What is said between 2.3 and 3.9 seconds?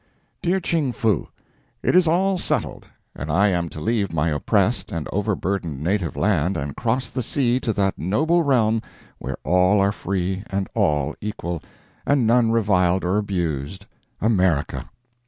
settled, and I am to